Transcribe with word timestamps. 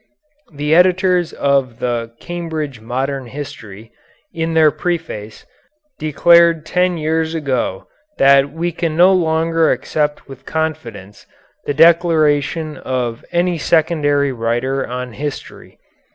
The 0.51 0.73
editors 0.73 1.31
of 1.31 1.77
the 1.77 2.11
"Cambridge 2.19 2.81
Modern 2.81 3.27
History," 3.27 3.91
in 4.33 4.55
their 4.55 4.71
preface, 4.71 5.45
declared 5.99 6.65
ten 6.65 6.97
years 6.97 7.35
ago 7.35 7.85
that 8.17 8.51
we 8.51 8.71
can 8.71 8.97
no 8.97 9.13
longer 9.13 9.71
accept 9.71 10.27
with 10.27 10.43
confidence 10.43 11.27
the 11.65 11.75
declaration 11.75 12.77
of 12.77 13.23
any 13.31 13.59
secondary 13.59 14.31
writer 14.31 14.87
on 14.87 15.13
history. 15.13 15.77